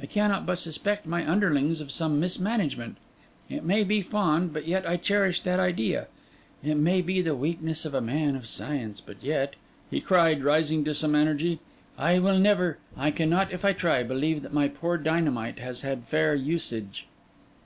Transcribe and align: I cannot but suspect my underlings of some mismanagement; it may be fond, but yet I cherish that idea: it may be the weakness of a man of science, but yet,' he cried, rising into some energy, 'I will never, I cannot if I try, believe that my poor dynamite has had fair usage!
I 0.00 0.06
cannot 0.06 0.46
but 0.46 0.60
suspect 0.60 1.04
my 1.04 1.28
underlings 1.28 1.80
of 1.80 1.90
some 1.90 2.20
mismanagement; 2.20 2.96
it 3.50 3.64
may 3.64 3.82
be 3.82 4.02
fond, 4.02 4.52
but 4.52 4.68
yet 4.68 4.86
I 4.88 4.96
cherish 4.96 5.40
that 5.40 5.58
idea: 5.58 6.06
it 6.62 6.76
may 6.76 7.02
be 7.02 7.20
the 7.20 7.34
weakness 7.34 7.84
of 7.84 7.92
a 7.92 8.00
man 8.00 8.36
of 8.36 8.46
science, 8.46 9.00
but 9.00 9.16
yet,' 9.20 9.56
he 9.90 10.00
cried, 10.00 10.44
rising 10.44 10.78
into 10.78 10.94
some 10.94 11.16
energy, 11.16 11.58
'I 11.98 12.20
will 12.20 12.38
never, 12.38 12.78
I 12.96 13.10
cannot 13.10 13.50
if 13.50 13.64
I 13.64 13.72
try, 13.72 14.04
believe 14.04 14.42
that 14.42 14.54
my 14.54 14.68
poor 14.68 14.96
dynamite 14.96 15.58
has 15.58 15.80
had 15.80 16.04
fair 16.04 16.36
usage! 16.36 17.08